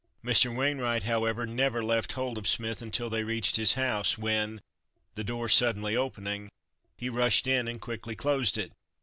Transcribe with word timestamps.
Mr. 0.25 0.51
Wainwright, 0.55 1.03
however, 1.03 1.45
never 1.45 1.83
left 1.83 2.13
hold 2.13 2.35
of 2.39 2.47
Smith 2.47 2.81
until 2.81 3.07
they 3.07 3.23
reached 3.23 3.55
his 3.57 3.75
house 3.75 4.17
when, 4.17 4.59
the 5.13 5.23
door 5.23 5.47
suddenly 5.47 5.95
opening, 5.95 6.49
he 6.97 7.07
rushed 7.07 7.45
in 7.45 7.67
and 7.67 7.79
quickly 7.79 8.15
closed 8.15 8.57
it. 8.57 8.71